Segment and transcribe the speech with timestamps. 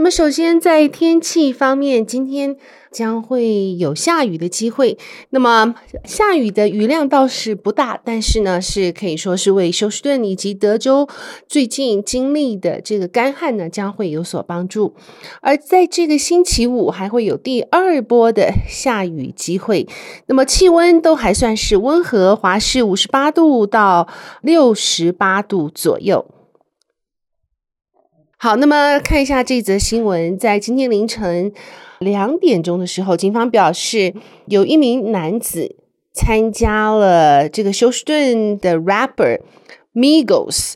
[0.00, 2.56] 那么，首先在天气方面，今天
[2.90, 4.96] 将会有下雨的机会。
[5.28, 11.06] 那么，下雨的雨量倒是不大，但是呢，是可以说是为休斯顿以及德州
[11.46, 14.94] 最近经历的这个干旱呢，将会有所帮助。
[15.42, 19.86] 而在这个星期五，还会有第二波的下雨机会。
[20.28, 24.08] 那么，气温都还算是温和，华氏五十八度到
[24.40, 26.24] 六十八度左右。
[28.42, 31.52] 好，那么看一下这则新闻，在今天凌晨
[31.98, 34.14] 两点钟的时候，警方表示
[34.46, 35.76] 有一名男子
[36.14, 39.40] 参加了这个休斯顿的 rapper
[39.92, 40.72] Migos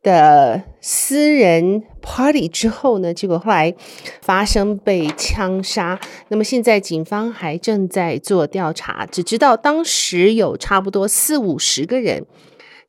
[0.00, 3.74] 的私人 party 之后呢，结果后来
[4.22, 5.98] 发生被枪杀。
[6.28, 12.24] 那么现在警方还正在做调查，只知道当时有差不多四五十个人。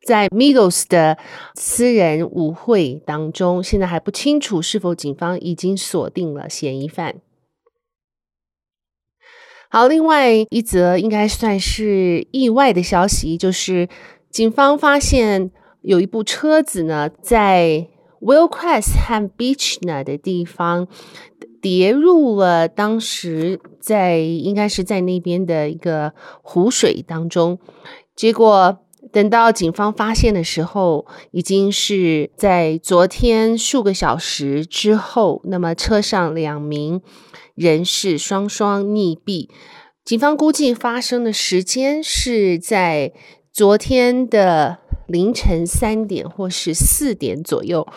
[0.02, 1.18] 在 Migos 的
[1.56, 7.16] 私人舞会当中，现在还不清楚是否警方已经锁定了嫌疑犯。
[9.70, 13.88] 好，另外一则应该算是意外的消息，就是
[14.32, 17.88] 警方发现有一部车子呢，在
[18.22, 20.88] Willcrest 和 Beechna 的地方
[21.62, 27.60] 跌入了当时在应该是在那边的一个湖水当中，
[28.16, 28.80] 结果。
[29.12, 35.42] 等到警方发现的时候，已经是在昨天数个小时之后。
[35.46, 37.02] 那么车上两名
[37.56, 39.50] 人士双双溺毙。
[40.06, 43.12] 警方估计发生的时间是在
[43.52, 47.88] 昨天的凌晨三点或是四点左右。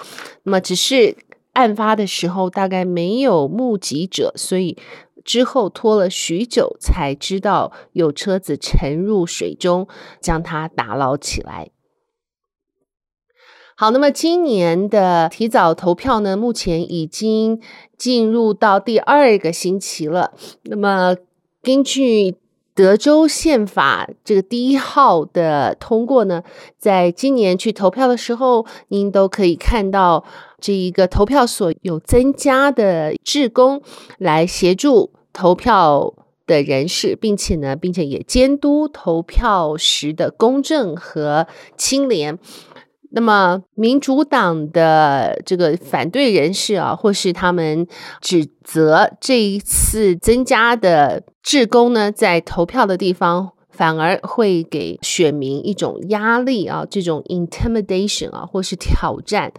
[0.44, 1.16] 那么只是
[1.52, 4.76] 案发的时候大概没有目击者，所以。
[5.24, 9.88] 之后拖了许久，才知道有车子沉入水中，
[10.20, 11.70] 将它打捞起来。
[13.74, 17.60] 好，那么今年的提早投票呢，目前已经
[17.96, 20.34] 进入到第二个星期了。
[20.64, 21.16] 那么
[21.62, 22.36] 根据
[22.74, 26.42] 德州宪法这个第一号的通过呢，
[26.78, 30.24] 在今年去投票的时候，您都可以看到。
[30.64, 33.82] 这一个投票所有增加的志工
[34.18, 36.14] 来协助投票
[36.46, 42.38] 的人士，并且呢，并且也监督投票时的公正和清廉。
[43.14, 47.86] 那么，民主党的这个反对人士啊，或是他们
[48.22, 59.52] 指责这一次增加的志工呢，在投票的地方反而会给选民一种压力啊，这种 intimidation 啊，或是挑战。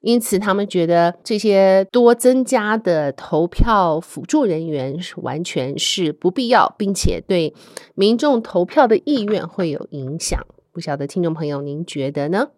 [0.00, 7.54] 因此，他们觉得这些多增加的投票辅助人员是完全是不必要，并且对
[7.94, 10.38] 民众投票的意愿会有影响。
[10.72, 12.50] 不晓得听众朋友您觉得呢？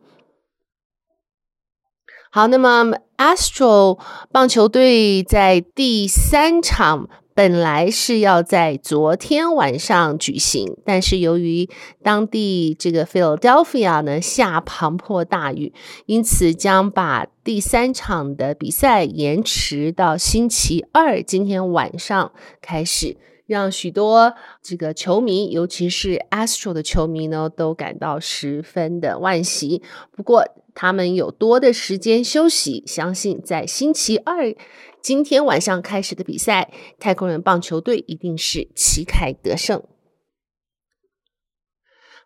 [2.33, 3.99] 好，那么 Astro
[4.31, 7.09] 棒球队在第三场。
[7.33, 11.71] 本来是要在昨天晚上举行，但是由于
[12.03, 15.73] 当地这个 Philadelphia 呢下磅礴大雨，
[16.05, 29.83] 因此将把第三场的比赛延迟到星期二，今天晚上开始，让许多这个球迷，尤其是 Astro 的球迷呢，都感到十分的惋惜。
[30.15, 30.45] 不过
[30.75, 34.55] 他们有多的时间休息，相信在星期二。
[35.03, 39.83] 今天晚上开始的比赛，太空人棒球队一定是旗开得胜。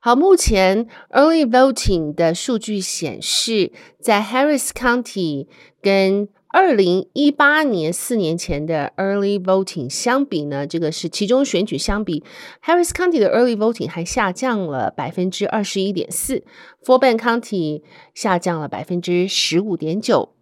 [0.01, 5.47] 好，目前 early voting 的数据显示，在 Harris County
[5.81, 12.23] 跟二零一八年四年前的 early voting 相比呢，这个是其中选举相比
[12.65, 16.45] ，Harris County 的 early voting 还下降了百分之二十一点四
[16.85, 17.83] ，Fort Bend County
[18.15, 20.37] 下降了百分之十五点九。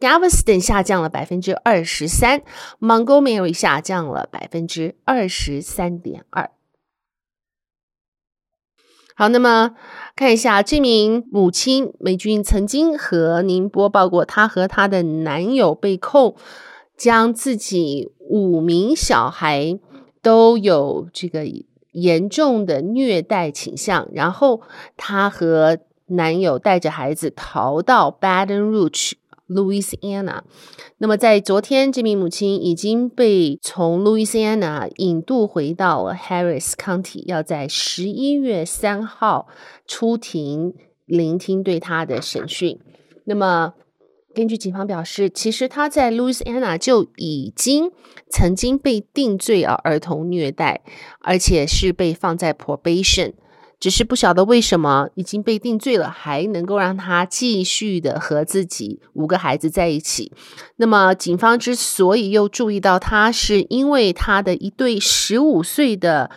[0.00, 2.42] Galveston 下降了百分之二十三
[2.80, 6.50] ，Montgomery 下降了百分之二十三点二。
[9.14, 9.72] 好，那么
[10.16, 16.34] 看一下这名母亲美军曾经和您播报过，她和她的男友被控
[16.96, 19.78] 将自己五名小孩
[20.22, 21.44] 都有这个
[21.92, 24.62] 严重的虐待倾向，然后
[24.96, 29.12] 她和男友带着孩子逃到 Baton Rouge。
[29.52, 30.42] Louisiana，
[30.98, 39.46] 那么在昨天，这名母亲已经被从 Louisiana 引渡回到了 Harris County，要在十一月三号
[39.86, 40.74] 出庭
[41.06, 42.78] 聆听对他的审讯。
[43.24, 43.74] 那么，
[44.34, 47.92] 根据警方表示，其实他在 Louisiana 就已经
[48.30, 50.82] 曾经被定罪啊，儿童虐待，
[51.20, 53.34] 而且是被放在 probation。
[53.82, 60.30] 只是不晓得为什么已经被定罪了，还能够让他继续的和自己五个孩子在一起。
[60.76, 66.30] 那么，警方之所以又注意到他，是因为他的一对十五岁的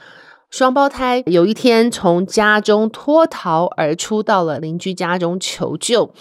[0.50, 6.12] 双胞胎有一天从家中脱逃而出，到了邻居家中求救。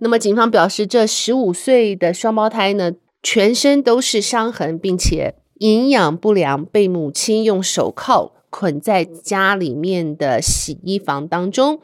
[0.00, 2.92] 那么，警方表示，这十五岁的双胞胎呢，
[3.22, 8.32] 全身都是伤痕，并且营养不良，被母亲用手铐。
[8.54, 11.80] 捆在家里面的洗衣房当中。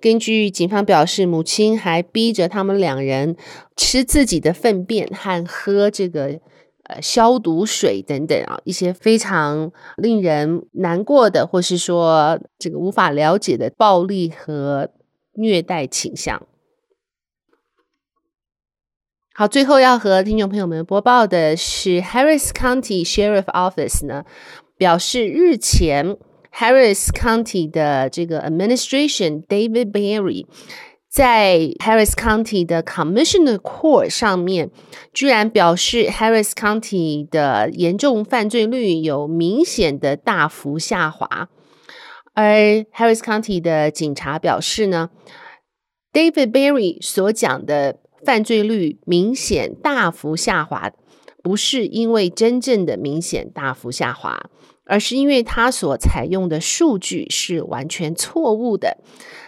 [0.00, 3.36] 根据警方表示，母亲还逼着他们两人
[3.76, 6.38] 吃自己的粪便和喝这个
[6.84, 14.90] 呃消毒水等等啊，一些非常令人难过的，或是说这个无法了解的暴力和
[15.32, 16.46] 虐待倾向。
[19.36, 24.24] 好，最后要和听众朋友们播报的是，Harris County Sheriff Office 呢。
[24.76, 26.16] 表示日前
[26.52, 30.46] ，Harris County 的这个 Administration David Berry
[31.08, 34.70] 在 Harris County 的 Commissioner Court 上面，
[35.12, 41.48] 居然表示 Harris County 的严重犯罪率有明显的大幅下滑，
[42.34, 45.10] 而 Harris County 的警察表示呢
[46.12, 50.92] ，David Berry 所讲的犯罪率明显大幅下滑。
[51.42, 54.48] 不是因为真正的明显大幅下滑，
[54.86, 58.98] 而是因为他所采用的数据是完全错误的。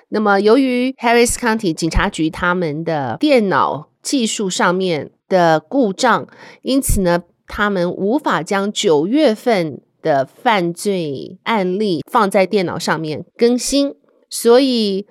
[0.08, 6.26] 那么，由于 Harris County 警察局他们的电脑技术上面的故障，
[6.62, 13.94] 因此呢，他们无法将九月份的犯罪案例放在电脑上面更新，
[14.30, 15.06] 所以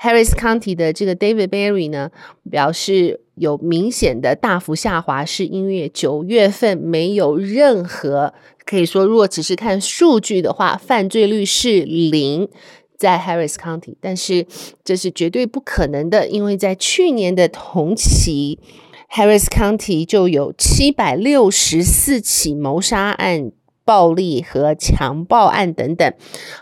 [0.00, 2.10] Harris County 的这个 David Berry 呢
[2.50, 3.22] 表示。
[3.36, 8.32] 有明显的大幅下滑，是因为九月份没有任何
[8.66, 12.48] 可以说，如果只是看数据的话，犯罪率是零，
[12.98, 14.46] 在 Harris County，但是
[14.84, 18.58] 这是绝对不可能的，因为在去年的同期
[19.10, 23.52] ，Harris County 就有七百六十四起谋杀案。
[23.86, 26.12] 暴力和强暴案等等，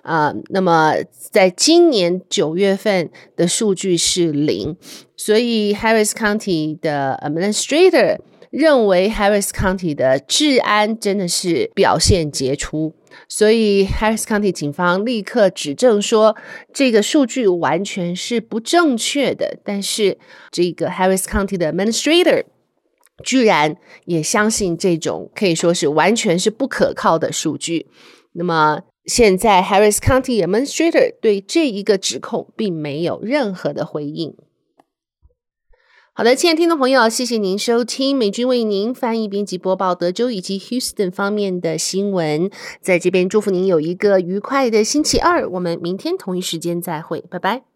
[0.02, 0.92] 啊、那么
[1.30, 4.76] 在今年九月份的数据是零，
[5.16, 8.18] 所以 Harris County 的 Administrator
[8.56, 12.94] 认为 Harris County 的治安真的是表现杰出，
[13.28, 16.36] 所以 Harris County 警方立刻指证说
[16.72, 20.18] 这个数据完全是不正确的，但是
[20.52, 22.44] 这个 Harris County 的 Administrator。
[23.22, 27.86] 居然也相信这种可以说是完全是不可靠的数据。
[28.32, 34.34] 那么现在 Harris County Administrator 对这一个指控并没有任何的回应。
[36.16, 42.48] 好的，亲爱的听众朋友，谢谢您收听美军为您翻译、编辑、播报德州以及 Houston 方面的新闻。
[42.80, 45.48] 在这边祝福您有一个愉快的星期二。
[45.50, 47.73] 我们明天同一时间再会，拜拜。